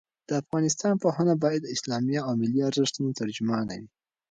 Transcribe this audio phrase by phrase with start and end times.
[0.27, 3.87] د افغانستان پوهنه باید د اسلامي او ملي ارزښتونو ترجمانه وي.